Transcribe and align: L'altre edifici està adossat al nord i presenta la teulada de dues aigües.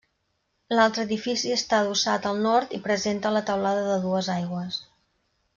L'altre 0.77 1.03
edifici 1.07 1.51
està 1.57 1.81
adossat 1.83 2.25
al 2.31 2.41
nord 2.47 2.75
i 2.81 2.81
presenta 2.89 3.35
la 3.39 3.47
teulada 3.51 3.87
de 3.93 4.03
dues 4.11 4.35
aigües. 4.41 4.83